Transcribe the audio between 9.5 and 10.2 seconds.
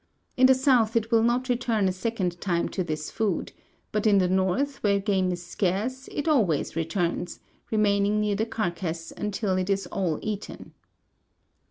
it is all